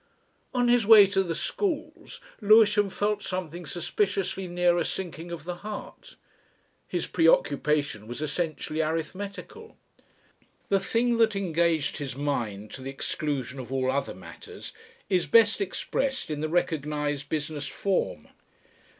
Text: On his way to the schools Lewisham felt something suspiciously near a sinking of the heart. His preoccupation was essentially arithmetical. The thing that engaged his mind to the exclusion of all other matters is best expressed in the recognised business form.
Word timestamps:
On 0.51 0.67
his 0.67 0.83
way 0.87 1.05
to 1.05 1.21
the 1.21 1.35
schools 1.35 2.19
Lewisham 2.41 2.89
felt 2.89 3.21
something 3.21 3.67
suspiciously 3.67 4.47
near 4.47 4.79
a 4.79 4.83
sinking 4.83 5.31
of 5.31 5.43
the 5.43 5.57
heart. 5.57 6.15
His 6.87 7.05
preoccupation 7.05 8.07
was 8.07 8.19
essentially 8.19 8.81
arithmetical. 8.81 9.77
The 10.69 10.79
thing 10.79 11.17
that 11.19 11.35
engaged 11.35 11.97
his 11.97 12.15
mind 12.15 12.71
to 12.71 12.81
the 12.81 12.89
exclusion 12.89 13.59
of 13.59 13.71
all 13.71 13.91
other 13.91 14.15
matters 14.15 14.73
is 15.07 15.27
best 15.27 15.61
expressed 15.61 16.31
in 16.31 16.41
the 16.41 16.49
recognised 16.49 17.29
business 17.29 17.67
form. 17.67 18.27